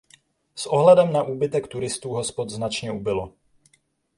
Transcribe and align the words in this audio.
S 0.55 0.67
ohledem 0.67 1.13
na 1.13 1.23
úbytek 1.23 1.67
turistů 1.67 2.09
hospod 2.09 2.49
značně 2.49 2.91
ubylo. 2.91 3.33